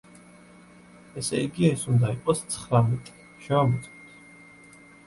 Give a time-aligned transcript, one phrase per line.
[1.21, 3.17] ესე იგი, ეს უნდა იყოს ცხრამეტი,
[3.47, 4.79] შევამოწმოთ.